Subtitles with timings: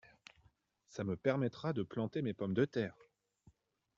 [0.93, 2.95] Ca me permettra de planter mes pommes de terre!